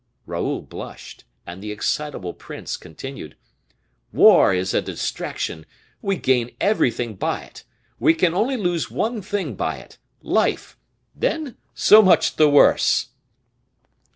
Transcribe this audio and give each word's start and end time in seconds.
Raoul 0.25 0.63
blushed, 0.63 1.25
and 1.45 1.61
the 1.61 1.71
excitable 1.71 2.33
prince 2.33 2.75
continued: 2.75 3.37
"War 4.11 4.51
is 4.51 4.73
a 4.73 4.81
distraction: 4.81 5.63
we 6.01 6.15
gain 6.15 6.55
everything 6.59 7.13
by 7.13 7.43
it; 7.43 7.63
we 7.99 8.15
can 8.15 8.33
only 8.33 8.57
lose 8.57 8.89
one 8.89 9.21
thing 9.21 9.53
by 9.53 9.77
it 9.77 9.99
life 10.23 10.75
then 11.15 11.55
so 11.75 12.01
much 12.01 12.37
the 12.37 12.49
worse!" 12.49 13.09